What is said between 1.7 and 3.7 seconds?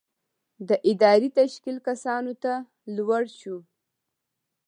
کسانو ته لوړ شو.